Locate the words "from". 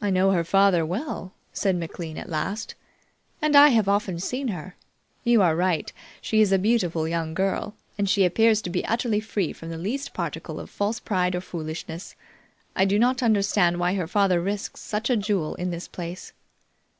9.52-9.70